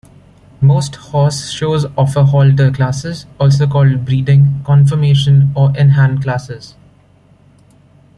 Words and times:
Most 0.61 0.95
horse 0.95 1.51
shows 1.51 1.85
offer 1.95 2.23
Halter 2.23 2.71
classes, 2.71 3.27
also 3.39 3.67
called 3.67 4.03
"breeding," 4.03 4.63
"conformation," 4.65 5.51
or 5.55 5.77
"In-hand" 5.77 6.23
classes. 6.23 6.73